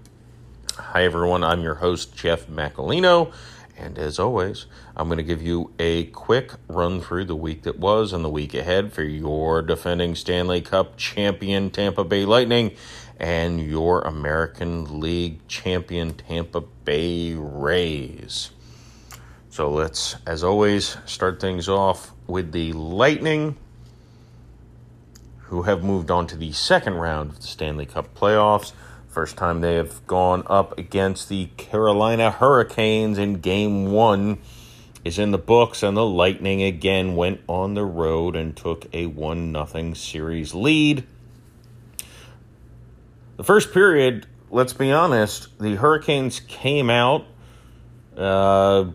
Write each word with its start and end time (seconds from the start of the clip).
Hi, 0.77 1.05
everyone. 1.05 1.45
I'm 1.45 1.62
your 1.62 1.77
host, 1.77 2.17
Jeff 2.17 2.48
Macalino. 2.48 3.33
And 3.77 3.97
as 3.97 4.19
always, 4.19 4.67
I'm 4.97 5.09
going 5.09 5.19
to 5.19 5.25
give 5.25 5.43
you 5.43 5.73
a 5.80 6.05
quick 6.05 6.53
run 6.69 7.01
through 7.01 7.25
the 7.25 7.34
week 7.34 7.62
that 7.62 7.80
was 7.80 8.12
and 8.12 8.25
the 8.25 8.30
week 8.30 8.55
ahead 8.55 8.93
for 8.93 9.03
your 9.03 9.61
defending 9.61 10.15
Stanley 10.15 10.61
Cup 10.61 10.97
champion 10.97 11.70
Tampa 11.70 12.05
Bay 12.05 12.25
Lightning 12.25 12.77
and 13.19 13.61
your 13.61 14.03
American 14.03 15.00
League 15.00 15.47
champion 15.48 16.15
Tampa 16.15 16.61
Bay 16.61 17.34
Rays. 17.34 18.50
So 19.50 19.69
let's, 19.69 20.15
as 20.27 20.45
always, 20.45 20.97
start 21.06 21.41
things 21.41 21.69
off 21.69 22.12
with 22.28 22.53
the 22.53 22.72
Lightning, 22.72 23.56
who 25.39 25.62
have 25.62 25.83
moved 25.83 26.11
on 26.11 26.28
to 26.28 26.37
the 26.37 26.53
second 26.53 26.95
round 26.95 27.31
of 27.31 27.41
the 27.41 27.47
Stanley 27.48 27.87
Cup 27.87 28.15
playoffs. 28.15 28.72
First 29.09 29.37
time 29.37 29.61
they 29.61 29.75
have 29.75 30.06
gone 30.06 30.45
up 30.47 30.78
against 30.78 31.28
the 31.28 31.47
Carolina 31.56 32.31
Hurricanes 32.31 33.19
in 33.19 33.41
game 33.41 33.91
one 33.91 34.39
is 35.05 35.19
in 35.19 35.30
the 35.30 35.38
books, 35.38 35.83
and 35.83 35.97
the 35.97 36.05
Lightning 36.05 36.62
again 36.62 37.14
went 37.14 37.41
on 37.47 37.74
the 37.74 37.84
road 37.84 38.34
and 38.34 38.56
took 38.56 38.86
a 38.94 39.06
1 39.06 39.52
0 39.66 39.94
series 39.94 40.55
lead. 40.55 41.05
The 43.36 43.44
first 43.44 43.72
period, 43.75 44.27
let's 44.50 44.72
be 44.72 44.92
honest, 44.92 45.58
the 45.58 45.75
Hurricanes 45.75 46.41
came 46.41 46.88
out 46.88 47.27
uh, 48.16 48.86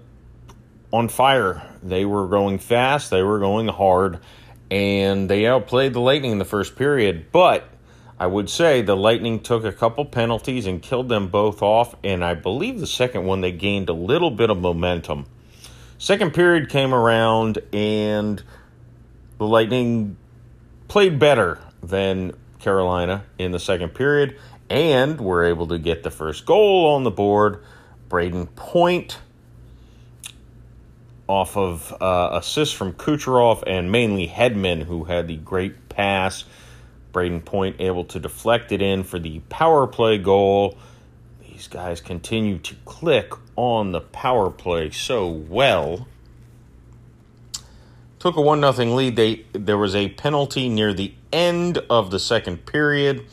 on 0.91 1.09
fire. 1.09 1.61
They 1.83 2.05
were 2.05 2.27
going 2.27 2.57
fast, 2.57 3.11
they 3.11 3.21
were 3.21 3.39
going 3.39 3.67
hard, 3.67 4.19
and 4.71 5.29
they 5.29 5.45
outplayed 5.45 5.93
the 5.93 5.99
Lightning 5.99 6.31
in 6.31 6.39
the 6.39 6.45
first 6.45 6.75
period. 6.75 7.31
But 7.31 7.69
I 8.19 8.27
would 8.27 8.49
say 8.49 8.81
the 8.81 8.95
Lightning 8.95 9.39
took 9.41 9.63
a 9.63 9.71
couple 9.71 10.05
penalties 10.05 10.65
and 10.65 10.81
killed 10.81 11.09
them 11.09 11.27
both 11.27 11.61
off, 11.61 11.95
and 12.03 12.23
I 12.23 12.33
believe 12.33 12.79
the 12.79 12.87
second 12.87 13.25
one 13.25 13.41
they 13.41 13.51
gained 13.51 13.89
a 13.89 13.93
little 13.93 14.31
bit 14.31 14.49
of 14.49 14.59
momentum. 14.59 15.25
Second 16.01 16.33
period 16.33 16.69
came 16.69 16.93
around, 16.93 17.59
and 17.73 18.41
the 19.37 19.45
Lightning 19.45 20.15
played 20.87 21.19
better 21.19 21.59
than 21.83 22.31
Carolina 22.59 23.25
in 23.37 23.51
the 23.51 23.59
second 23.59 23.89
period, 23.89 24.39
and 24.69 25.19
were 25.19 25.43
able 25.43 25.67
to 25.67 25.77
get 25.77 26.03
the 26.03 26.09
first 26.09 26.45
goal 26.45 26.95
on 26.95 27.03
the 27.03 27.11
board. 27.11 27.61
Brayden 28.09 28.47
Point 28.55 29.19
off 31.27 31.57
of 31.57 31.93
uh, 32.01 32.29
assists 32.31 32.73
from 32.73 32.93
Kucherov 32.93 33.63
and 33.67 33.91
mainly 33.91 34.25
Hedman, 34.25 34.83
who 34.83 35.03
had 35.03 35.27
the 35.27 35.35
great 35.35 35.89
pass 35.89 36.45
Brayden 37.11 37.43
Point 37.43 37.75
able 37.79 38.05
to 38.05 38.21
deflect 38.21 38.71
it 38.71 38.81
in 38.81 39.03
for 39.03 39.19
the 39.19 39.39
power 39.49 39.85
play 39.85 40.17
goal. 40.17 40.77
These 41.59 41.67
guys 41.67 41.99
continue 41.99 42.57
to 42.59 42.75
click 42.85 43.33
on 43.57 43.91
the 43.91 43.99
power 43.99 44.49
play 44.49 44.91
so 44.91 45.27
well. 45.27 46.07
Took 48.17 48.37
a 48.37 48.41
1 48.41 48.61
0 48.73 48.95
lead. 48.95 49.17
They, 49.17 49.45
there 49.51 49.77
was 49.77 49.93
a 49.93 50.07
penalty 50.07 50.69
near 50.69 50.93
the 50.93 51.13
end 51.33 51.79
of 51.89 52.11
the 52.11 52.19
second 52.19 52.65
period, 52.65 53.25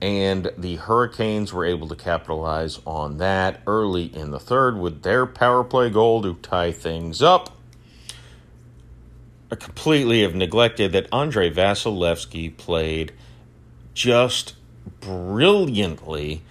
and 0.00 0.50
the 0.56 0.76
Hurricanes 0.76 1.52
were 1.52 1.66
able 1.66 1.88
to 1.88 1.94
capitalize 1.94 2.80
on 2.86 3.18
that 3.18 3.60
early 3.66 4.06
in 4.06 4.30
the 4.30 4.40
third 4.40 4.78
with 4.78 5.02
their 5.02 5.26
power 5.26 5.62
play 5.62 5.90
goal 5.90 6.22
to 6.22 6.36
tie 6.36 6.72
things 6.72 7.20
up 7.20 7.54
I 9.52 9.56
completely 9.56 10.22
have 10.22 10.34
neglected 10.34 10.92
that 10.92 11.06
Andre 11.12 11.50
Vasilevskiy 11.50 12.56
played 12.56 13.12
just 13.92 14.54
brilliantly, 15.00 16.42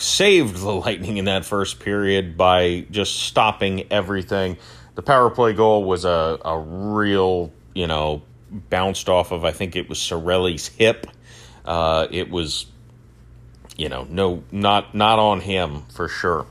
saved 0.00 0.56
the 0.56 0.72
Lightning 0.72 1.18
in 1.18 1.26
that 1.26 1.44
first 1.44 1.80
period 1.80 2.36
by 2.36 2.86
just 2.90 3.16
stopping 3.16 3.86
everything. 3.92 4.56
The 4.94 5.02
power 5.02 5.30
play 5.30 5.52
goal 5.52 5.84
was 5.84 6.04
a, 6.04 6.38
a 6.44 6.58
real, 6.58 7.52
you 7.74 7.86
know, 7.86 8.22
bounced 8.50 9.08
off 9.08 9.30
of, 9.30 9.44
I 9.44 9.52
think 9.52 9.76
it 9.76 9.88
was 9.88 9.98
Cirelli's 9.98 10.68
hip. 10.68 11.06
Uh, 11.64 12.06
it 12.10 12.30
was, 12.30 12.66
you 13.76 13.88
know, 13.88 14.06
no, 14.10 14.42
not 14.50 14.94
not 14.94 15.18
on 15.18 15.40
him 15.40 15.82
for 15.94 16.08
sure. 16.08 16.46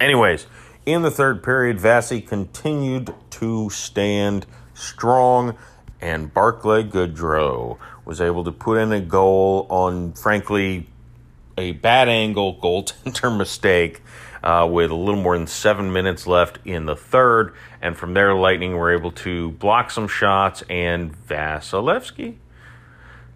Anyways, 0.00 0.46
in 0.84 1.02
the 1.02 1.10
third 1.10 1.42
period, 1.42 1.78
Vasi 1.78 2.26
continued 2.26 3.14
to 3.30 3.70
stand 3.70 4.46
strong, 4.74 5.56
and 6.00 6.32
Barclay 6.32 6.84
Goodrow 6.84 7.78
was 8.04 8.20
able 8.20 8.44
to 8.44 8.52
put 8.52 8.78
in 8.78 8.92
a 8.92 9.00
goal 9.00 9.66
on, 9.70 10.12
frankly, 10.12 10.88
a 11.58 11.72
bad 11.72 12.08
angle 12.08 12.56
goaltender 12.56 13.36
mistake 13.36 14.02
uh, 14.42 14.66
with 14.70 14.90
a 14.90 14.94
little 14.94 15.20
more 15.20 15.36
than 15.36 15.46
seven 15.46 15.92
minutes 15.92 16.26
left 16.26 16.58
in 16.64 16.86
the 16.86 16.96
third. 16.96 17.54
And 17.82 17.96
from 17.96 18.14
there, 18.14 18.34
Lightning 18.34 18.76
were 18.76 18.92
able 18.92 19.12
to 19.12 19.50
block 19.52 19.90
some 19.90 20.08
shots, 20.08 20.62
and 20.70 21.14
Vasilevskiy. 21.26 22.36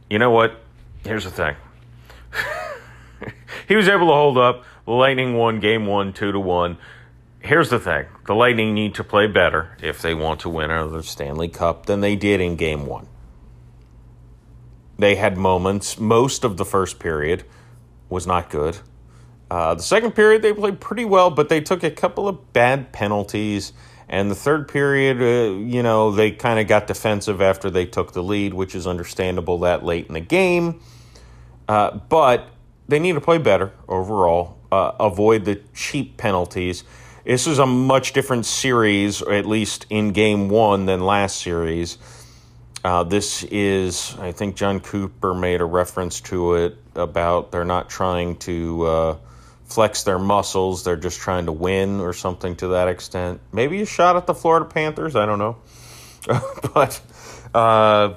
You 0.08 0.18
know 0.18 0.30
what? 0.30 0.60
Here's 1.04 1.24
the 1.24 1.30
thing. 1.30 1.56
he 3.68 3.76
was 3.76 3.88
able 3.88 4.06
to 4.06 4.12
hold 4.12 4.38
up. 4.38 4.64
The 4.86 4.92
Lightning 4.92 5.36
won 5.36 5.60
game 5.60 5.86
one, 5.86 6.12
two 6.12 6.32
to 6.32 6.40
one 6.40 6.78
here's 7.42 7.70
the 7.70 7.78
thing 7.78 8.06
the 8.26 8.34
Lightning 8.34 8.74
need 8.74 8.94
to 8.94 9.04
play 9.04 9.26
better 9.26 9.76
if 9.82 10.00
they 10.00 10.14
want 10.14 10.40
to 10.40 10.48
win 10.48 10.70
another 10.70 11.02
Stanley 11.02 11.48
Cup 11.48 11.86
than 11.86 12.00
they 12.00 12.16
did 12.16 12.40
in 12.40 12.56
game 12.56 12.86
one. 12.86 13.08
They 14.98 15.16
had 15.16 15.36
moments, 15.36 15.98
most 15.98 16.44
of 16.44 16.56
the 16.56 16.64
first 16.64 16.98
period 16.98 17.44
was 18.12 18.26
not 18.26 18.50
good. 18.50 18.78
Uh, 19.50 19.74
the 19.74 19.82
second 19.82 20.12
period, 20.12 20.42
they 20.42 20.52
played 20.52 20.80
pretty 20.80 21.04
well, 21.04 21.30
but 21.30 21.48
they 21.48 21.60
took 21.60 21.82
a 21.82 21.90
couple 21.90 22.28
of 22.28 22.52
bad 22.52 22.92
penalties. 22.92 23.72
And 24.08 24.30
the 24.30 24.34
third 24.34 24.68
period, 24.68 25.20
uh, 25.20 25.58
you 25.58 25.82
know, 25.82 26.10
they 26.10 26.30
kind 26.30 26.58
of 26.58 26.68
got 26.68 26.86
defensive 26.86 27.40
after 27.40 27.70
they 27.70 27.86
took 27.86 28.12
the 28.12 28.22
lead, 28.22 28.54
which 28.54 28.74
is 28.74 28.86
understandable 28.86 29.58
that 29.60 29.84
late 29.84 30.06
in 30.06 30.14
the 30.14 30.20
game. 30.20 30.80
Uh, 31.68 31.98
but 32.08 32.48
they 32.88 32.98
need 32.98 33.14
to 33.14 33.20
play 33.20 33.38
better 33.38 33.72
overall, 33.88 34.58
uh, 34.70 34.92
avoid 35.00 35.44
the 35.44 35.60
cheap 35.74 36.16
penalties 36.16 36.84
this 37.24 37.46
is 37.46 37.58
a 37.60 37.66
much 37.66 38.12
different 38.12 38.46
series, 38.46 39.22
at 39.22 39.46
least 39.46 39.86
in 39.90 40.10
game 40.10 40.48
one, 40.48 40.86
than 40.86 41.00
last 41.00 41.40
series. 41.40 41.98
Uh, 42.84 43.04
this 43.04 43.44
is, 43.44 44.16
I 44.18 44.32
think 44.32 44.56
Jon 44.56 44.80
Cooper 44.80 45.34
made 45.34 45.60
a 45.60 45.64
reference 45.64 46.20
to 46.22 46.54
it 46.54 46.76
about 46.96 47.52
they're 47.52 47.64
not 47.64 47.88
trying 47.88 48.36
to 48.38 48.82
uh, 48.82 49.16
flex 49.64 50.02
their 50.02 50.18
muscles, 50.18 50.82
they're 50.82 50.96
just 50.96 51.20
trying 51.20 51.46
to 51.46 51.52
win 51.52 52.00
or 52.00 52.12
something 52.12 52.56
to 52.56 52.68
that 52.68 52.88
extent. 52.88 53.40
Maybe 53.52 53.80
a 53.82 53.86
shot 53.86 54.16
at 54.16 54.26
the 54.26 54.34
Florida 54.34 54.66
Panthers, 54.66 55.14
I 55.14 55.26
don't 55.26 55.38
know. 55.38 55.58
but 56.74 57.00
uh, 57.54 58.14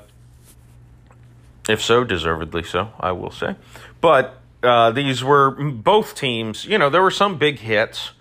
if 1.69 1.81
so, 1.81 2.03
deservedly 2.03 2.63
so, 2.63 2.91
I 2.99 3.11
will 3.11 3.31
say. 3.31 3.55
But 4.01 4.39
uh, 4.63 4.91
these 4.91 5.23
were 5.23 5.51
both 5.51 6.15
teams, 6.15 6.65
you 6.65 6.79
know, 6.79 6.89
there 6.89 7.03
were 7.03 7.11
some 7.11 7.37
big 7.37 7.59
hits. 7.59 8.11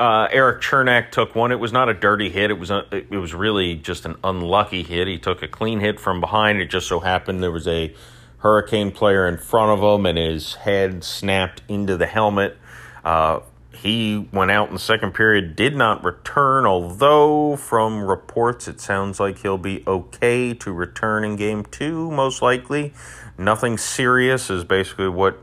Uh, 0.00 0.28
Erik 0.32 0.62
Cernak 0.62 1.10
took 1.10 1.34
one. 1.34 1.52
It 1.52 1.60
was 1.60 1.74
not 1.74 1.90
a 1.90 1.94
dirty 1.94 2.30
hit. 2.30 2.50
It 2.50 2.58
was 2.58 2.70
a, 2.70 2.86
it 2.90 3.10
was 3.10 3.34
really 3.34 3.76
just 3.76 4.06
an 4.06 4.16
unlucky 4.24 4.82
hit. 4.82 5.06
He 5.06 5.18
took 5.18 5.42
a 5.42 5.48
clean 5.48 5.80
hit 5.80 6.00
from 6.00 6.22
behind. 6.22 6.58
It 6.62 6.70
just 6.70 6.88
so 6.88 7.00
happened 7.00 7.42
there 7.42 7.50
was 7.50 7.68
a 7.68 7.94
Hurricane 8.38 8.92
player 8.92 9.28
in 9.28 9.36
front 9.36 9.78
of 9.78 9.84
him, 9.84 10.06
and 10.06 10.16
his 10.16 10.54
head 10.54 11.04
snapped 11.04 11.60
into 11.68 11.98
the 11.98 12.06
helmet. 12.06 12.56
Uh, 13.04 13.40
he 13.72 14.26
went 14.32 14.50
out 14.50 14.68
in 14.68 14.74
the 14.74 14.80
second 14.80 15.12
period, 15.12 15.54
did 15.54 15.76
not 15.76 16.02
return, 16.02 16.64
although 16.64 17.56
from 17.56 18.02
reports 18.02 18.68
it 18.68 18.80
sounds 18.80 19.20
like 19.20 19.40
he'll 19.40 19.58
be 19.58 19.84
okay 19.86 20.54
to 20.54 20.72
return 20.72 21.24
in 21.24 21.36
game 21.36 21.64
two, 21.64 22.10
most 22.10 22.40
likely. 22.40 22.94
Nothing 23.36 23.76
serious 23.76 24.48
is 24.48 24.64
basically 24.64 25.08
what 25.08 25.38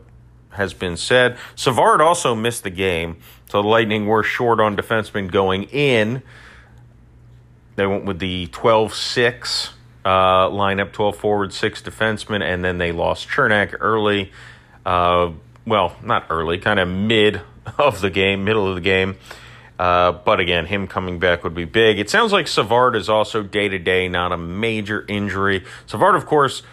has 0.58 0.74
been 0.74 0.98
said. 0.98 1.38
Savard 1.56 2.02
also 2.02 2.36
missed 2.36 2.64
the 2.64 2.70
game, 2.70 3.18
so 3.50 3.62
the 3.62 3.68
Lightning 3.68 4.06
were 4.06 4.24
short 4.24 4.60
on 4.60 4.76
defensemen 4.76 5.32
going 5.32 5.64
in. 5.64 6.22
They 7.76 7.88
went 7.88 8.06
with 8.06 8.20
the 8.20 8.48
12 8.48 8.94
6 8.94 9.74
uh, 10.04 10.10
lineup, 10.50 10.92
12 10.92 11.16
forward, 11.16 11.54
6 11.54 11.82
defensemen, 11.82 12.42
and 12.42 12.64
then 12.64 12.78
they 12.78 12.92
lost 12.92 13.28
Cernak 13.28 13.76
early. 13.80 14.32
Uh, 14.86 15.32
well, 15.66 15.96
not 16.04 16.28
early, 16.30 16.58
kind 16.58 16.80
of 16.80 16.88
mid 16.88 17.42
of 17.78 18.02
the 18.02 18.10
game, 18.10 18.44
middle 18.44 18.68
of 18.68 18.76
the 18.76 18.82
game. 18.82 19.18
Uh, 19.78 20.12
but 20.12 20.40
again, 20.40 20.66
him 20.66 20.88
coming 20.88 21.20
back 21.20 21.44
would 21.44 21.54
be 21.54 21.66
big. 21.66 22.00
It 22.00 22.10
sounds 22.10 22.32
like 22.32 22.48
Savard 22.48 22.96
is 22.96 23.10
also 23.10 23.44
day 23.44 23.70
to 23.70 23.78
day, 23.78 24.08
not 24.08 24.32
a 24.32 24.38
major 24.38 25.06
injury. 25.08 25.64
Savard, 25.86 26.16
of 26.16 26.26
course, 26.26 26.64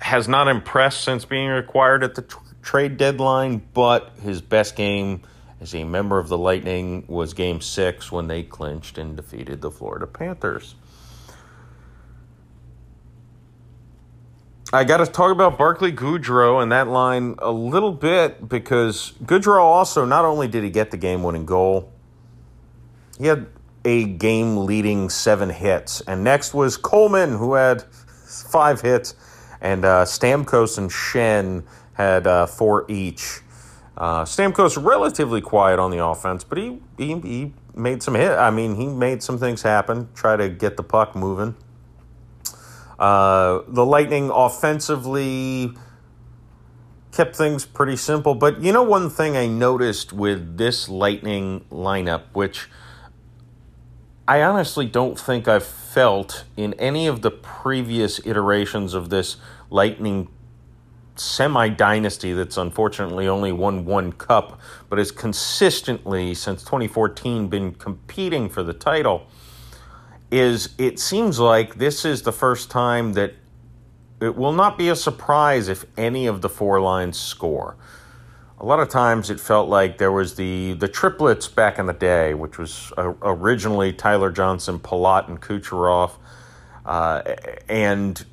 has 0.00 0.26
not 0.26 0.48
impressed 0.48 1.02
since 1.02 1.24
being 1.24 1.50
acquired 1.50 2.02
at 2.02 2.14
the 2.14 2.22
trade 2.68 2.98
deadline, 2.98 3.62
but 3.72 4.12
his 4.20 4.42
best 4.42 4.76
game 4.76 5.22
as 5.58 5.74
a 5.74 5.84
member 5.84 6.18
of 6.18 6.28
the 6.28 6.36
Lightning 6.36 7.02
was 7.08 7.32
game 7.32 7.62
six 7.62 8.12
when 8.12 8.28
they 8.28 8.42
clinched 8.42 8.98
and 8.98 9.16
defeated 9.16 9.62
the 9.62 9.70
Florida 9.70 10.06
Panthers. 10.06 10.74
I 14.70 14.84
got 14.84 14.98
to 14.98 15.06
talk 15.06 15.32
about 15.32 15.56
Barclay 15.56 15.92
Goodrow 15.92 16.62
and 16.62 16.70
that 16.70 16.88
line 16.88 17.36
a 17.38 17.50
little 17.50 17.90
bit 17.90 18.46
because 18.46 19.14
Goodrow 19.24 19.62
also 19.62 20.04
not 20.04 20.26
only 20.26 20.46
did 20.46 20.62
he 20.62 20.68
get 20.68 20.90
the 20.90 20.98
game 20.98 21.22
winning 21.22 21.46
goal, 21.46 21.90
he 23.18 23.28
had 23.28 23.46
a 23.86 24.04
game 24.04 24.66
leading 24.66 25.08
seven 25.08 25.48
hits. 25.48 26.02
And 26.02 26.22
next 26.22 26.52
was 26.52 26.76
Coleman, 26.76 27.30
who 27.30 27.54
had 27.54 27.84
five 27.84 28.82
hits, 28.82 29.14
and 29.62 29.86
uh, 29.86 30.04
Stamkos 30.04 30.76
and 30.76 30.90
Schenn 30.90 31.64
had 31.98 32.26
uh, 32.26 32.46
four 32.46 32.86
each. 32.88 33.40
Uh, 33.96 34.22
Stamkos 34.22 34.82
relatively 34.82 35.40
quiet 35.40 35.80
on 35.80 35.90
the 35.90 36.02
offense, 36.02 36.44
but 36.44 36.56
he, 36.56 36.80
he 36.96 37.18
he 37.18 37.52
made 37.74 38.02
some 38.02 38.14
hit. 38.14 38.30
I 38.30 38.50
mean, 38.50 38.76
he 38.76 38.86
made 38.86 39.22
some 39.22 39.38
things 39.38 39.62
happen. 39.62 40.08
Try 40.14 40.36
to 40.36 40.48
get 40.48 40.76
the 40.76 40.84
puck 40.84 41.16
moving. 41.16 41.56
Uh, 42.98 43.62
the 43.66 43.84
Lightning 43.84 44.30
offensively 44.32 45.72
kept 47.10 47.34
things 47.34 47.64
pretty 47.66 47.96
simple, 47.96 48.36
but 48.36 48.62
you 48.62 48.72
know 48.72 48.84
one 48.84 49.10
thing 49.10 49.36
I 49.36 49.48
noticed 49.48 50.12
with 50.12 50.56
this 50.56 50.88
Lightning 50.88 51.64
lineup, 51.70 52.22
which 52.32 52.68
I 54.28 54.42
honestly 54.42 54.86
don't 54.86 55.18
think 55.18 55.48
I've 55.48 55.66
felt 55.66 56.44
in 56.56 56.74
any 56.74 57.08
of 57.08 57.22
the 57.22 57.32
previous 57.32 58.24
iterations 58.24 58.94
of 58.94 59.10
this 59.10 59.38
Lightning 59.70 60.28
semi 61.20 61.68
dynasty 61.68 62.32
that's 62.32 62.56
unfortunately 62.56 63.28
only 63.28 63.52
won 63.52 63.84
one 63.84 64.12
cup, 64.12 64.60
but 64.88 64.98
has 64.98 65.10
consistently 65.10 66.34
since 66.34 66.62
2014 66.62 67.48
been 67.48 67.74
competing 67.74 68.48
for 68.48 68.62
the 68.62 68.72
title, 68.72 69.26
is 70.30 70.74
it 70.78 70.98
seems 70.98 71.38
like 71.38 71.76
this 71.76 72.04
is 72.04 72.22
the 72.22 72.32
first 72.32 72.70
time 72.70 73.14
that 73.14 73.34
it 74.20 74.36
will 74.36 74.52
not 74.52 74.76
be 74.76 74.88
a 74.88 74.96
surprise 74.96 75.68
if 75.68 75.84
any 75.96 76.26
of 76.26 76.42
the 76.42 76.48
four 76.48 76.80
lines 76.80 77.18
score. 77.18 77.76
A 78.60 78.64
lot 78.66 78.80
of 78.80 78.88
times 78.88 79.30
it 79.30 79.38
felt 79.38 79.68
like 79.68 79.98
there 79.98 80.10
was 80.10 80.34
the 80.34 80.72
the 80.72 80.88
triplets 80.88 81.46
back 81.46 81.78
in 81.78 81.86
the 81.86 81.92
day, 81.92 82.34
which 82.34 82.58
was 82.58 82.92
uh, 82.98 83.12
originally 83.22 83.92
Tyler 83.92 84.32
Johnson, 84.32 84.80
Palat, 84.80 85.28
and 85.28 85.40
Kucherov, 85.40 86.12
uh, 86.84 87.22
and 87.68 88.24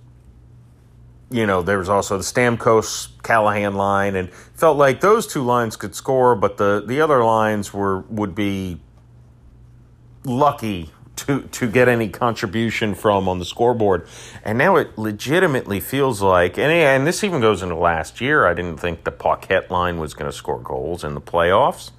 you 1.29 1.45
know, 1.45 1.61
there 1.61 1.79
was 1.79 1.89
also 1.89 2.17
the 2.17 2.23
Stamkos 2.23 3.09
Callahan 3.23 3.75
line, 3.75 4.15
and 4.15 4.31
felt 4.31 4.77
like 4.77 5.01
those 5.01 5.25
two 5.25 5.43
lines 5.43 5.75
could 5.75 5.95
score, 5.95 6.35
but 6.35 6.57
the, 6.57 6.83
the 6.85 7.01
other 7.01 7.23
lines 7.23 7.73
were 7.73 8.01
would 8.01 8.35
be 8.35 8.79
lucky 10.23 10.91
to 11.15 11.41
to 11.43 11.69
get 11.69 11.87
any 11.87 12.09
contribution 12.09 12.93
from 12.93 13.27
on 13.27 13.39
the 13.39 13.45
scoreboard. 13.45 14.07
And 14.43 14.57
now 14.57 14.75
it 14.75 14.97
legitimately 14.97 15.79
feels 15.79 16.21
like, 16.21 16.57
and 16.57 16.71
and 16.71 17.07
this 17.07 17.23
even 17.23 17.41
goes 17.41 17.63
into 17.63 17.75
last 17.75 18.21
year. 18.21 18.45
I 18.45 18.53
didn't 18.53 18.77
think 18.77 19.03
the 19.03 19.11
Paquette 19.11 19.71
line 19.71 19.97
was 19.99 20.13
going 20.13 20.29
to 20.29 20.35
score 20.35 20.59
goals 20.59 21.03
in 21.03 21.13
the 21.15 21.21
playoffs, 21.21 21.91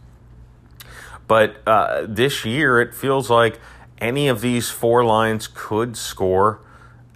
but 1.26 1.56
uh, 1.66 2.06
this 2.08 2.44
year 2.44 2.80
it 2.80 2.94
feels 2.94 3.28
like 3.28 3.58
any 3.98 4.28
of 4.28 4.40
these 4.40 4.68
four 4.70 5.04
lines 5.04 5.48
could 5.52 5.96
score, 5.96 6.60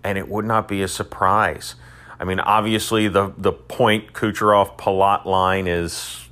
and 0.03 0.19
it 0.19 0.29
would 0.29 0.45
not 0.45 0.67
be 0.67 0.83
a 0.83 0.89
surprise. 0.89 1.77
I 2.21 2.25
mean, 2.25 2.39
obviously 2.39 3.09
the 3.09 3.33
the 3.39 3.53
Point 3.53 4.13
Kucherov 4.13 4.77
Palat 4.77 5.25
line 5.25 5.67
is 5.67 6.29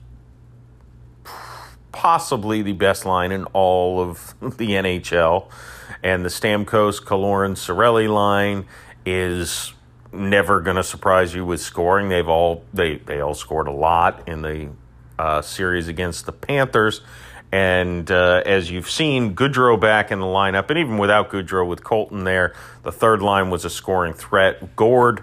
possibly 1.93 2.61
the 2.61 2.75
best 2.75 3.07
line 3.07 3.33
in 3.33 3.45
all 3.47 4.01
of 4.01 4.35
the 4.59 4.69
NHL, 4.73 5.51
and 6.03 6.25
the 6.25 6.29
Stamkos 6.29 7.03
Killorn 7.03 7.57
Cirelli 7.57 8.09
line 8.09 8.67
is 9.07 9.73
never 10.13 10.61
going 10.61 10.77
to 10.77 10.85
surprise 10.85 11.35
you 11.35 11.47
with 11.47 11.61
scoring. 11.61 12.11
They've 12.11 12.29
all 12.29 12.65
they 12.75 12.97
they 12.99 13.21
all 13.21 13.35
scored 13.35 13.67
a 13.67 13.73
lot 13.73 14.29
in 14.29 14.43
the 14.43 14.69
uh, 15.19 15.41
series 15.41 15.89
against 15.89 16.27
the 16.27 16.33
Panthers. 16.33 17.01
And 17.51 18.11
uh, 18.11 18.43
as 18.45 18.71
you've 18.71 18.91
seen, 18.91 19.35
Goodrow 19.35 19.81
back 19.81 20.13
in 20.13 20.21
the 20.21 20.27
lineup, 20.27 20.69
and 20.69 20.79
even 20.79 20.99
without 20.99 21.31
Goodrow, 21.31 21.67
with 21.67 21.83
Colton 21.83 22.25
there, 22.25 22.55
the 22.83 22.93
third 22.93 23.23
line 23.23 23.49
was 23.49 23.65
a 23.65 23.71
scoring 23.71 24.13
threat. 24.13 24.77
Gourde, 24.77 25.23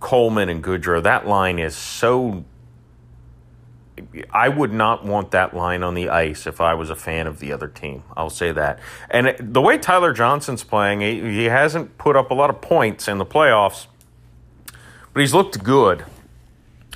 Coleman 0.00 0.48
and 0.48 0.62
Goodrow, 0.62 1.02
that 1.02 1.26
line 1.26 1.58
is 1.58 1.76
so. 1.76 2.44
I 4.32 4.48
would 4.48 4.72
not 4.72 5.04
want 5.04 5.32
that 5.32 5.54
line 5.54 5.82
on 5.82 5.94
the 5.94 6.08
ice 6.08 6.46
if 6.46 6.60
I 6.60 6.74
was 6.74 6.88
a 6.88 6.94
fan 6.94 7.26
of 7.26 7.40
the 7.40 7.52
other 7.52 7.66
team. 7.66 8.04
I'll 8.16 8.30
say 8.30 8.52
that. 8.52 8.78
And 9.10 9.34
the 9.40 9.60
way 9.60 9.76
Tyler 9.76 10.12
Johnson's 10.12 10.62
playing, 10.62 11.00
he 11.00 11.46
hasn't 11.46 11.98
put 11.98 12.14
up 12.14 12.30
a 12.30 12.34
lot 12.34 12.48
of 12.48 12.60
points 12.60 13.08
in 13.08 13.18
the 13.18 13.26
playoffs, 13.26 13.88
but 15.12 15.20
he's 15.20 15.34
looked 15.34 15.64
good. 15.64 16.04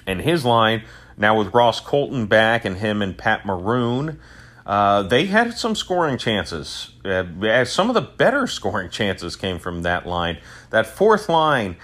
And 0.06 0.20
his 0.20 0.44
line, 0.44 0.84
now 1.16 1.37
with 1.37 1.52
Ross 1.52 1.81
Colton 1.81 2.26
back 2.26 2.64
and 2.64 2.76
him 2.76 3.02
and 3.02 3.19
Pat 3.19 3.44
Maroon, 3.44 4.20
uh, 4.64 5.02
they 5.02 5.26
had 5.26 5.58
some 5.58 5.75
scoring 5.75 6.19
chances. 6.19 6.93
Uh, 7.05 7.64
some 7.64 7.88
of 7.88 7.94
the 7.94 8.00
better 8.00 8.46
scoring 8.46 8.90
chances 8.93 9.37
came 9.37 9.58
from 9.58 9.82
that 9.82 10.06
line. 10.06 10.38
That 10.70 10.87
fourth 10.87 11.28
line 11.28 11.76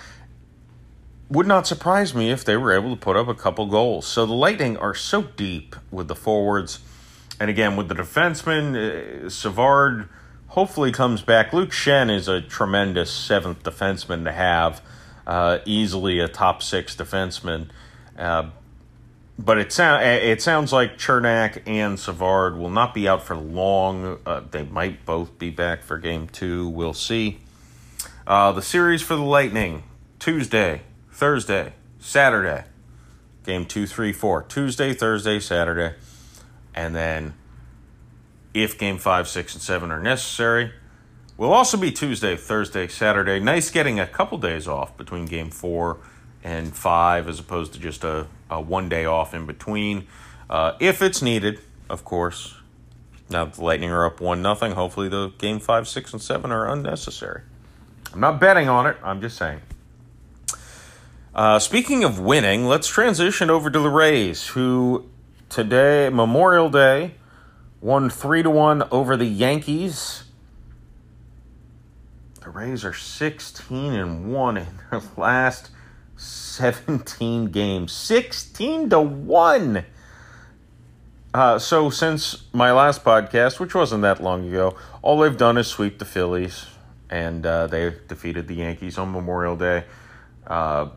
would 1.30 1.46
not 1.46 1.66
surprise 1.66 2.14
me 2.14 2.30
if 2.30 2.44
they 2.44 2.56
were 2.56 2.72
able 2.72 2.90
to 2.90 3.00
put 3.00 3.16
up 3.16 3.28
a 3.28 3.34
couple 3.34 3.66
goals. 3.66 4.06
So 4.06 4.24
the 4.24 4.32
Lightning 4.32 4.76
are 4.76 4.94
so 4.94 5.22
deep 5.22 5.76
with 5.90 6.08
the 6.08 6.14
forwards. 6.14 6.80
And 7.38 7.50
again, 7.50 7.76
with 7.76 7.88
the 7.88 7.94
defensemen, 7.94 9.26
uh, 9.26 9.30
Savard 9.30 10.08
hopefully 10.48 10.90
comes 10.90 11.22
back. 11.22 11.52
Luke 11.52 11.70
Schenn 11.70 12.10
is 12.10 12.28
a 12.28 12.40
tremendous 12.40 13.10
seventh 13.12 13.62
defenseman 13.62 14.24
to 14.24 14.32
have, 14.32 14.80
uh, 15.26 15.58
easily 15.66 16.18
a 16.18 16.28
top 16.28 16.62
six 16.62 16.96
defenseman. 16.96 17.68
Uh, 18.18 18.48
but 19.38 19.58
it, 19.58 19.70
sound, 19.70 20.02
it 20.02 20.42
sounds 20.42 20.72
like 20.72 20.98
Cernak 20.98 21.62
and 21.66 22.00
Savard 22.00 22.56
will 22.56 22.70
not 22.70 22.92
be 22.92 23.06
out 23.06 23.22
for 23.22 23.36
long. 23.36 24.18
Uh, 24.26 24.40
they 24.50 24.64
might 24.64 25.06
both 25.06 25.38
be 25.38 25.50
back 25.50 25.84
for 25.84 25.96
game 25.98 26.26
two. 26.26 26.68
We'll 26.68 26.94
see. 26.94 27.38
Uh, 28.26 28.50
the 28.50 28.62
series 28.62 29.00
for 29.00 29.14
the 29.14 29.22
Lightning, 29.22 29.84
Tuesday, 30.18 30.80
Thursday, 31.18 31.72
Saturday, 31.98 32.62
game 33.44 33.66
two, 33.66 33.88
three, 33.88 34.12
four. 34.12 34.40
Tuesday, 34.44 34.94
Thursday, 34.94 35.40
Saturday. 35.40 35.96
And 36.76 36.94
then 36.94 37.34
if 38.54 38.78
game 38.78 38.98
five, 38.98 39.26
six, 39.26 39.52
and 39.52 39.60
seven 39.60 39.90
are 39.90 40.00
necessary, 40.00 40.70
will 41.36 41.52
also 41.52 41.76
be 41.76 41.90
Tuesday, 41.90 42.36
Thursday, 42.36 42.86
Saturday. 42.86 43.40
Nice 43.40 43.68
getting 43.68 43.98
a 43.98 44.06
couple 44.06 44.38
days 44.38 44.68
off 44.68 44.96
between 44.96 45.26
game 45.26 45.50
four 45.50 45.96
and 46.44 46.72
five 46.72 47.28
as 47.28 47.40
opposed 47.40 47.72
to 47.72 47.80
just 47.80 48.04
a, 48.04 48.28
a 48.48 48.60
one 48.60 48.88
day 48.88 49.04
off 49.04 49.34
in 49.34 49.44
between. 49.44 50.06
Uh, 50.48 50.74
if 50.78 51.02
it's 51.02 51.20
needed, 51.20 51.58
of 51.90 52.04
course. 52.04 52.54
Now 53.28 53.46
the 53.46 53.60
Lightning 53.60 53.90
are 53.90 54.06
up 54.06 54.20
one 54.20 54.40
nothing. 54.40 54.70
Hopefully 54.70 55.08
the 55.08 55.30
game 55.36 55.58
five, 55.58 55.88
six, 55.88 56.12
and 56.12 56.22
seven 56.22 56.52
are 56.52 56.68
unnecessary. 56.68 57.42
I'm 58.14 58.20
not 58.20 58.38
betting 58.38 58.68
on 58.68 58.86
it. 58.86 58.96
I'm 59.02 59.20
just 59.20 59.36
saying. 59.36 59.62
Uh, 61.34 61.58
speaking 61.58 62.04
of 62.04 62.18
winning, 62.18 62.66
let's 62.66 62.88
transition 62.88 63.50
over 63.50 63.70
to 63.70 63.78
the 63.78 63.90
Rays, 63.90 64.48
who 64.48 65.08
today, 65.48 66.08
Memorial 66.08 66.70
Day, 66.70 67.14
won 67.80 68.10
3 68.10 68.42
to 68.42 68.50
1 68.50 68.88
over 68.90 69.16
the 69.16 69.26
Yankees. 69.26 70.24
The 72.40 72.50
Rays 72.50 72.84
are 72.84 72.94
16 72.94 73.92
and 73.92 74.32
1 74.32 74.56
in 74.56 74.66
their 74.90 75.02
last 75.16 75.70
17 76.16 77.46
games. 77.46 77.92
16 77.92 78.90
to 78.90 79.00
1. 79.00 79.84
Uh, 81.34 81.58
so, 81.58 81.90
since 81.90 82.44
my 82.54 82.72
last 82.72 83.04
podcast, 83.04 83.60
which 83.60 83.74
wasn't 83.74 84.00
that 84.02 84.22
long 84.22 84.48
ago, 84.48 84.74
all 85.02 85.18
they've 85.20 85.36
done 85.36 85.58
is 85.58 85.66
sweep 85.66 85.98
the 85.98 86.06
Phillies, 86.06 86.66
and 87.10 87.44
uh, 87.44 87.66
they 87.66 87.94
defeated 88.08 88.48
the 88.48 88.54
Yankees 88.54 88.96
on 88.96 89.12
Memorial 89.12 89.54
Day. 89.54 89.84
Uh, 90.46 90.88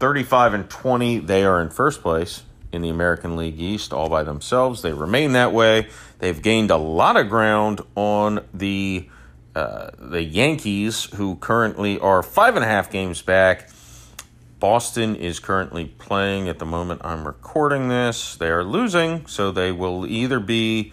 35 0.00 0.54
and 0.54 0.70
20, 0.70 1.18
they 1.18 1.44
are 1.44 1.60
in 1.60 1.70
first 1.70 2.02
place 2.02 2.42
in 2.72 2.82
the 2.82 2.88
American 2.88 3.36
League 3.36 3.60
East 3.60 3.92
all 3.92 4.08
by 4.08 4.22
themselves. 4.22 4.82
They 4.82 4.92
remain 4.92 5.32
that 5.32 5.52
way. 5.52 5.88
They've 6.18 6.40
gained 6.40 6.70
a 6.70 6.76
lot 6.76 7.16
of 7.16 7.28
ground 7.28 7.82
on 7.94 8.44
the 8.52 9.08
uh, 9.54 9.90
the 9.98 10.22
Yankees, 10.22 11.04
who 11.16 11.34
currently 11.36 11.98
are 11.98 12.22
five 12.22 12.54
and 12.54 12.64
a 12.64 12.68
half 12.68 12.90
games 12.90 13.20
back. 13.20 13.68
Boston 14.60 15.16
is 15.16 15.40
currently 15.40 15.86
playing 15.86 16.48
at 16.48 16.60
the 16.60 16.66
moment 16.66 17.00
I'm 17.02 17.26
recording 17.26 17.88
this. 17.88 18.36
They 18.36 18.48
are 18.48 18.62
losing, 18.62 19.26
so 19.26 19.50
they 19.50 19.72
will 19.72 20.06
either 20.06 20.38
be 20.38 20.92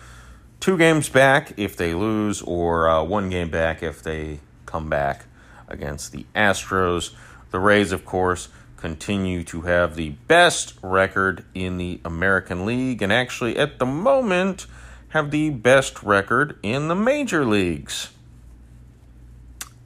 two 0.59 0.77
games 0.77 1.07
back 1.07 1.53
if 1.57 1.77
they 1.77 1.93
lose, 1.93 2.41
or 2.41 2.89
uh, 2.89 3.03
one 3.03 3.29
game 3.29 3.49
back 3.49 3.83
if 3.83 4.01
they 4.01 4.39
come 4.65 4.89
back 4.89 5.25
against 5.67 6.11
the 6.11 6.25
Astros. 6.35 7.13
The 7.51 7.59
Rays, 7.59 7.91
of 7.91 8.05
course, 8.05 8.49
continue 8.77 9.43
to 9.43 9.61
have 9.61 9.95
the 9.95 10.09
best 10.27 10.75
record 10.81 11.43
in 11.53 11.77
the 11.77 11.99
American 12.05 12.65
League, 12.65 13.01
and 13.01 13.11
actually, 13.11 13.57
at 13.57 13.79
the 13.79 13.85
moment, 13.85 14.67
have 15.09 15.31
the 15.31 15.49
best 15.49 16.03
record 16.03 16.57
in 16.63 16.87
the 16.87 16.95
major 16.95 17.43
leagues. 17.43 18.11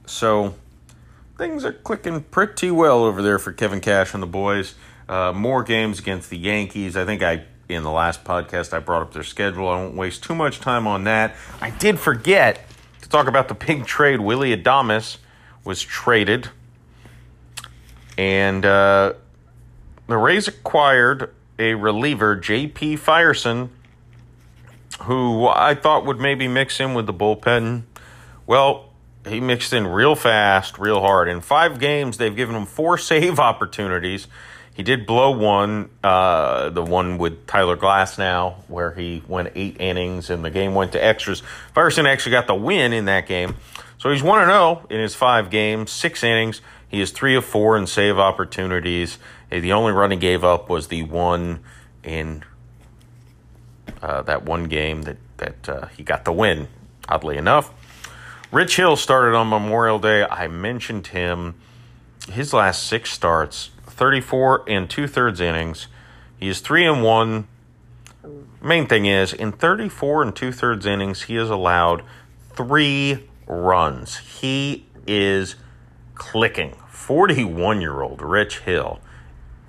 So, 0.06 0.54
things 1.38 1.64
are 1.64 1.72
clicking 1.72 2.22
pretty 2.22 2.70
well 2.70 3.02
over 3.02 3.22
there 3.22 3.38
for 3.38 3.52
Kevin 3.52 3.80
Cash 3.80 4.14
and 4.14 4.22
the 4.22 4.26
boys. 4.26 4.74
Uh, 5.08 5.32
more 5.32 5.62
games 5.62 5.98
against 5.98 6.30
the 6.30 6.38
Yankees. 6.38 6.96
I 6.96 7.04
think 7.04 7.22
I 7.22 7.44
in 7.68 7.82
the 7.82 7.90
last 7.90 8.24
podcast 8.24 8.72
I 8.72 8.78
brought 8.78 9.02
up 9.02 9.12
their 9.12 9.22
schedule. 9.22 9.68
I 9.68 9.76
won't 9.76 9.96
waste 9.96 10.22
too 10.22 10.34
much 10.34 10.60
time 10.60 10.86
on 10.86 11.04
that. 11.04 11.34
I 11.60 11.70
did 11.70 11.98
forget 11.98 12.60
to 13.00 13.08
talk 13.08 13.26
about 13.26 13.48
the 13.48 13.54
big 13.54 13.86
trade. 13.86 14.20
Willie 14.20 14.56
Adames 14.56 15.18
was 15.64 15.82
traded, 15.82 16.50
and 18.18 18.64
uh, 18.64 19.14
the 20.06 20.16
Rays 20.16 20.48
acquired 20.48 21.34
a 21.58 21.74
reliever, 21.74 22.36
J.P. 22.36 22.96
Feyereisen, 22.96 23.68
who 25.02 25.46
I 25.46 25.74
thought 25.74 26.06
would 26.06 26.20
maybe 26.20 26.48
mix 26.48 26.80
in 26.80 26.94
with 26.94 27.06
the 27.06 27.14
bullpen. 27.14 27.84
Well, 28.46 28.90
he 29.26 29.40
mixed 29.40 29.72
in 29.72 29.86
real 29.86 30.14
fast, 30.14 30.78
real 30.78 31.00
hard. 31.00 31.28
In 31.28 31.40
five 31.40 31.78
games, 31.78 32.18
they've 32.18 32.34
given 32.34 32.54
him 32.56 32.66
four 32.66 32.98
save 32.98 33.38
opportunities. 33.38 34.26
He 34.74 34.82
did 34.82 35.06
blow 35.06 35.30
one, 35.32 35.90
uh, 36.02 36.70
the 36.70 36.82
one 36.82 37.18
with 37.18 37.46
Tyler 37.46 37.76
Glasnow, 37.76 38.54
where 38.68 38.92
he 38.92 39.22
went 39.28 39.52
eight 39.54 39.78
innings 39.80 40.30
and 40.30 40.42
the 40.42 40.50
game 40.50 40.74
went 40.74 40.92
to 40.92 41.04
extras. 41.04 41.42
Feyereisen 41.76 42.06
actually 42.06 42.32
got 42.32 42.46
the 42.46 42.54
win 42.54 42.94
in 42.94 43.04
that 43.04 43.26
game. 43.26 43.54
So 43.98 44.10
he's 44.10 44.22
1 44.22 44.46
0 44.46 44.86
in 44.90 44.98
his 44.98 45.14
five 45.14 45.50
games, 45.50 45.90
six 45.92 46.24
innings. 46.24 46.62
He 46.92 47.00
is 47.00 47.10
three 47.10 47.34
of 47.34 47.44
four 47.46 47.78
in 47.78 47.86
save 47.86 48.18
opportunities. 48.18 49.18
The 49.48 49.72
only 49.72 49.92
run 49.92 50.10
he 50.10 50.16
gave 50.18 50.44
up 50.44 50.68
was 50.68 50.88
the 50.88 51.02
one 51.04 51.60
in 52.04 52.44
uh, 54.02 54.20
that 54.22 54.44
one 54.44 54.64
game 54.64 55.02
that, 55.02 55.16
that 55.38 55.68
uh, 55.68 55.86
he 55.86 56.02
got 56.02 56.26
the 56.26 56.32
win, 56.32 56.68
oddly 57.08 57.38
enough. 57.38 57.72
Rich 58.52 58.76
Hill 58.76 58.96
started 58.96 59.34
on 59.34 59.48
Memorial 59.48 59.98
Day. 59.98 60.24
I 60.24 60.48
mentioned 60.48 61.08
him. 61.08 61.54
His 62.30 62.52
last 62.52 62.86
six 62.86 63.10
starts, 63.10 63.70
34 63.86 64.64
and 64.68 64.90
two 64.90 65.06
thirds 65.06 65.40
innings. 65.40 65.86
He 66.38 66.48
is 66.48 66.60
three 66.60 66.84
and 66.84 67.02
one. 67.02 67.48
Main 68.62 68.86
thing 68.86 69.06
is, 69.06 69.32
in 69.32 69.50
34 69.50 70.24
and 70.24 70.36
two 70.36 70.52
thirds 70.52 70.84
innings, 70.84 71.22
he 71.22 71.36
has 71.36 71.48
allowed 71.48 72.02
three 72.50 73.30
runs. 73.46 74.18
He 74.18 74.84
is 75.06 75.56
clicking. 76.14 76.74
41 76.92 77.80
year 77.80 78.02
old 78.02 78.20
Rich 78.20 78.60
Hill 78.60 79.00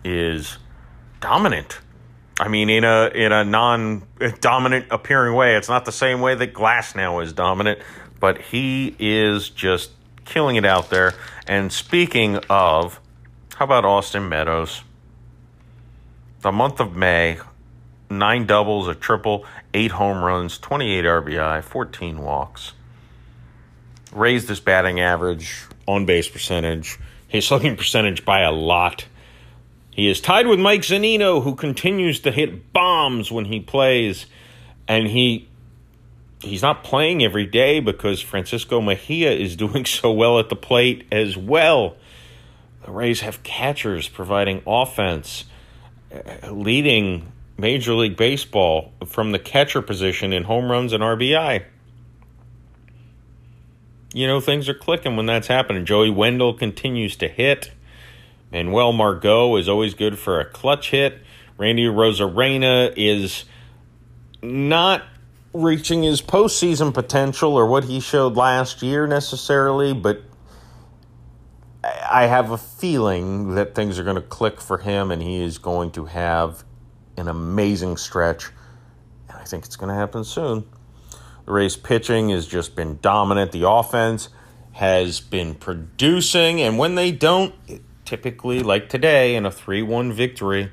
is 0.03 0.58
dominant. 1.22 1.80
I 2.38 2.50
mean, 2.50 2.70
in 2.70 2.84
a 2.84 3.08
in 3.08 3.32
a 3.32 3.46
non 3.46 4.03
eh, 4.20 4.32
dominant 4.42 4.88
appearing 4.92 5.34
way. 5.34 5.56
It's 5.56 5.70
not 5.70 5.86
the 5.86 5.92
same 5.94 6.20
way 6.20 6.36
that 6.36 6.53
Glasnow 6.53 7.24
is 7.24 7.32
dominant, 7.32 7.80
but 8.20 8.39
he 8.39 8.96
is 9.00 9.50
just 9.50 9.92
killing 10.25 10.58
it 10.58 10.65
out 10.65 10.89
there. 10.89 11.13
And 11.48 11.72
speaking 11.72 12.38
of, 12.50 13.00
how 13.56 13.65
about 13.65 13.86
Austin 13.86 14.27
Meadows? 14.27 14.84
The 16.42 16.51
month 16.51 16.82
of 16.82 16.94
May, 16.94 17.39
nine 18.10 18.46
doubles, 18.46 18.89
a 18.89 18.96
triple, 18.96 19.46
eight 19.74 19.92
home 19.92 20.22
runs, 20.22 20.58
28 20.58 21.06
RBI, 21.06 21.63
14 21.63 22.18
walks. 22.20 22.74
Raised 24.12 24.50
his 24.50 24.60
batting 24.60 25.00
average, 25.00 25.63
on 25.88 26.06
base 26.06 26.27
percentage, 26.27 27.00
his 27.34 27.48
slugging 27.48 27.75
percentage 27.75 28.24
by 28.24 28.42
a 28.42 28.52
lot. 28.52 29.08
He 29.90 30.08
is 30.08 30.22
tied 30.22 30.46
with 30.46 30.60
Mike 30.60 30.82
Zunino, 30.82 31.44
who 31.44 31.56
continues 31.56 32.20
to 32.22 32.32
hit 32.32 32.72
bombs 32.72 33.32
when 33.32 33.46
he 33.46 33.60
plays, 33.60 34.28
and 34.88 35.08
he 35.08 35.50
he's 36.42 36.62
not 36.62 36.84
playing 36.84 37.24
every 37.24 37.48
day 37.48 37.80
because 37.80 38.22
Francisco 38.22 38.80
Mejia 38.80 39.32
is 39.32 39.56
doing 39.66 39.84
so 39.84 40.12
well 40.12 40.38
at 40.38 40.50
the 40.50 40.56
plate 40.56 41.08
as 41.12 41.36
well. 41.36 41.98
The 42.86 42.92
Rays 42.92 43.22
have 43.22 43.42
catchers 43.42 44.08
providing 44.08 44.62
offense, 44.68 45.46
uh, 46.13 46.52
leading 46.52 47.32
Major 47.58 47.96
League 47.96 48.16
Baseball 48.16 48.92
from 49.08 49.32
the 49.32 49.40
catcher 49.40 49.82
position 49.82 50.34
in 50.34 50.44
home 50.44 50.72
runs 50.72 50.94
and 50.94 51.02
RBI. 51.02 51.66
You 54.13 54.27
know, 54.27 54.39
things 54.39 54.70
are 54.70 54.75
clicking 54.75 55.15
when 55.15 55.25
that's 55.25 55.48
happening. 55.48 55.86
Joey 55.86 56.12
Wendle 56.12 56.53
continues 56.53 57.15
to 57.17 57.27
hit. 57.27 57.72
Manuel 58.51 58.93
Margot 58.93 59.55
is 59.58 59.67
always 59.67 59.96
good 59.96 60.20
for 60.20 60.39
a 60.39 60.46
clutch 60.46 60.91
hit. 60.91 61.17
Randy 61.58 61.86
Arozarena 61.86 62.93
is 62.96 63.46
not 64.43 65.03
reaching 65.51 66.03
his 66.03 66.22
postseason 66.22 66.93
potential 66.93 67.55
or 67.55 67.65
what 67.65 67.86
he 67.86 68.00
showed 68.00 68.36
last 68.36 68.84
year 68.84 69.08
necessarily, 69.08 69.93
but 69.93 70.22
I 71.84 72.27
have 72.27 72.51
a 72.51 72.58
feeling 72.58 73.55
that 73.55 73.74
things 73.74 73.98
are 73.98 74.03
going 74.03 74.15
to 74.15 74.22
click 74.22 74.62
for 74.62 74.77
him 74.77 75.10
and 75.10 75.24
he 75.24 75.41
is 75.41 75.58
going 75.58 75.91
to 75.91 76.05
have 76.05 76.63
an 77.17 77.27
amazing 77.27 77.98
stretch. 77.98 78.50
And 79.27 79.38
I 79.39 79.43
think 79.43 79.65
it's 79.65 79.75
going 79.75 79.89
to 79.89 79.96
happen 79.96 80.24
soon. 80.24 80.65
Rays 81.46 81.76
pitching 81.76 82.30
has 82.30 82.48
just 82.48 82.76
been 82.76 83.00
dominant. 83.02 83.52
The 83.52 83.68
offense 83.68 84.30
has 84.74 85.20
been 85.20 85.56
producing, 85.56 86.62
and 86.62 86.78
when 86.78 86.96
they 86.96 87.12
don't, 87.12 87.54
typically, 88.06 88.62
like 88.62 88.90
today 88.90 89.36
in 89.36 89.46
a 89.46 89.52
3 89.52 89.82
1 89.82 90.14
victory, 90.14 90.72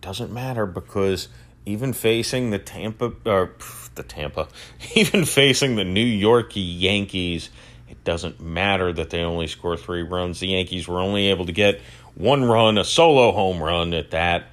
doesn't 0.00 0.32
matter 0.32 0.66
because 0.66 1.28
even 1.66 1.92
facing 1.92 2.50
the 2.50 2.58
Tampa 2.58 3.12
or 3.26 3.52
the 3.94 4.02
Tampa, 4.02 4.48
even 4.94 5.24
facing 5.24 5.76
the 5.76 5.84
New 5.84 6.00
York 6.00 6.52
Yankees, 6.54 7.50
it 7.88 8.02
doesn't 8.04 8.40
matter 8.40 8.92
that 8.92 9.10
they 9.10 9.22
only 9.22 9.46
score 9.46 9.76
three 9.76 10.02
runs. 10.02 10.40
The 10.40 10.48
Yankees 10.48 10.88
were 10.88 11.00
only 11.00 11.26
able 11.28 11.46
to 11.46 11.52
get 11.52 11.80
one 12.14 12.44
run, 12.44 12.78
a 12.78 12.84
solo 12.84 13.32
home 13.32 13.62
run 13.62 13.92
at 13.94 14.12
that. 14.12 14.46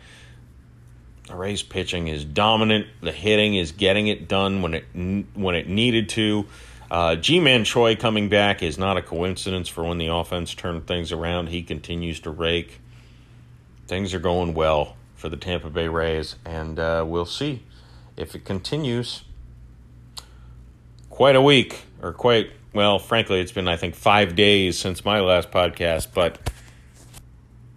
The 1.27 1.35
Rays 1.35 1.61
pitching 1.61 2.07
is 2.07 2.23
dominant. 2.23 2.87
The 3.01 3.11
hitting 3.11 3.55
is 3.55 3.73
getting 3.73 4.07
it 4.07 4.29
done 4.29 4.61
when 4.61 4.73
it 4.73 4.85
when 5.33 5.55
it 5.55 5.67
needed 5.67 6.07
to. 6.09 6.45
Uh, 6.89 7.15
Ji-Man 7.15 7.65
Choi 7.65 7.97
coming 7.97 8.29
back 8.29 8.63
is 8.63 8.77
not 8.77 8.95
a 8.95 9.01
coincidence 9.01 9.67
for 9.67 9.83
when 9.83 9.97
the 9.97 10.07
offense 10.07 10.55
turned 10.55 10.87
things 10.87 11.11
around. 11.11 11.47
He 11.49 11.63
continues 11.63 12.21
to 12.21 12.29
rake. 12.29 12.79
Things 13.87 14.13
are 14.13 14.19
going 14.19 14.53
well 14.53 14.95
for 15.15 15.27
the 15.27 15.35
Tampa 15.35 15.69
Bay 15.69 15.89
Rays, 15.89 16.37
and 16.45 16.79
uh, 16.79 17.03
we'll 17.05 17.25
see 17.25 17.63
if 18.15 18.33
it 18.33 18.45
continues. 18.45 19.23
Quite 21.09 21.35
a 21.35 21.41
week, 21.41 21.83
or 22.01 22.13
quite, 22.13 22.51
well, 22.73 22.99
frankly, 22.99 23.41
it's 23.41 23.51
been, 23.51 23.67
I 23.67 23.75
think, 23.75 23.95
five 23.95 24.35
days 24.35 24.77
since 24.79 25.03
my 25.03 25.19
last 25.19 25.51
podcast, 25.51 26.07
but 26.13 26.49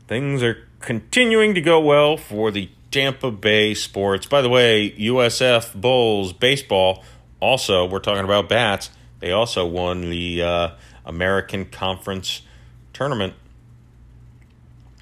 things 0.06 0.42
are 0.42 0.68
continuing 0.78 1.54
to 1.54 1.60
go 1.60 1.80
well 1.80 2.16
for 2.16 2.50
the 2.50 2.68
Tampa 2.90 3.30
Bay 3.30 3.74
Sports. 3.74 4.26
By 4.26 4.42
the 4.42 4.48
way, 4.48 4.90
USF 4.92 5.80
Bulls 5.80 6.32
baseball, 6.32 7.04
also, 7.40 7.86
we're 7.86 8.00
talking 8.00 8.24
about 8.24 8.48
bats, 8.48 8.90
they 9.20 9.32
also 9.32 9.66
won 9.66 10.10
the 10.10 10.42
uh, 10.42 10.70
American 11.04 11.66
Conference 11.66 12.42
tournament 12.92 13.34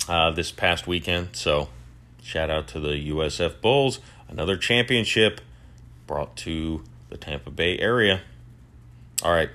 uh, 0.08 0.30
this 0.30 0.50
past 0.52 0.86
weekend, 0.86 1.30
so 1.32 1.68
Shout 2.28 2.50
out 2.50 2.68
to 2.68 2.78
the 2.78 3.10
USF 3.10 3.62
Bulls, 3.62 4.00
another 4.28 4.58
championship 4.58 5.40
brought 6.06 6.36
to 6.36 6.84
the 7.08 7.16
Tampa 7.16 7.50
Bay 7.50 7.78
area. 7.78 8.20
All 9.22 9.32
right. 9.32 9.48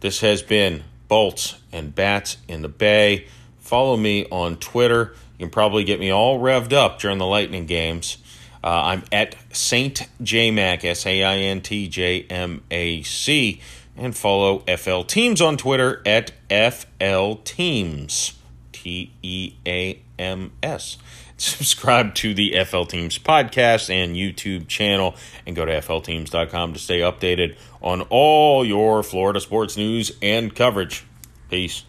This 0.00 0.20
has 0.20 0.40
been 0.40 0.84
Bolts 1.08 1.56
and 1.70 1.94
Bats 1.94 2.38
in 2.48 2.62
the 2.62 2.70
Bay. 2.70 3.26
Follow 3.62 3.96
me 3.96 4.26
on 4.30 4.56
Twitter. 4.56 5.14
You 5.38 5.46
can 5.46 5.50
probably 5.50 5.84
get 5.84 5.98
me 5.98 6.10
all 6.10 6.38
revved 6.38 6.72
up 6.72 6.98
during 6.98 7.18
the 7.18 7.26
Lightning 7.26 7.64
games. 7.64 8.18
Uh, 8.62 8.68
I'm 8.68 9.04
at 9.10 9.34
Saint 9.52 10.08
JMac, 10.22 10.84
S 10.84 11.06
A 11.06 11.22
I 11.22 11.36
N 11.36 11.62
T 11.62 11.88
J 11.88 12.26
M 12.28 12.62
A 12.70 13.02
C. 13.02 13.60
And 13.96 14.16
follow 14.16 14.60
FL 14.76 15.02
Teams 15.02 15.40
on 15.40 15.56
Twitter 15.56 16.02
at 16.04 16.32
FL 16.50 17.34
Teams. 17.44 18.34
T 18.72 19.12
E 19.22 19.54
A 19.66 20.00
M 20.18 20.52
S. 20.62 20.98
Subscribe 21.36 22.14
to 22.16 22.34
the 22.34 22.64
FL 22.64 22.84
Teams 22.84 23.18
podcast 23.18 23.90
and 23.90 24.16
YouTube 24.16 24.68
channel 24.68 25.14
and 25.46 25.56
go 25.56 25.64
to 25.64 25.72
flteams.com 25.72 26.72
to 26.72 26.78
stay 26.78 27.00
updated 27.00 27.56
on 27.80 28.02
all 28.10 28.64
your 28.64 29.02
Florida 29.02 29.40
sports 29.40 29.76
news 29.76 30.12
and 30.20 30.54
coverage. 30.54 31.04
Peace. 31.48 31.84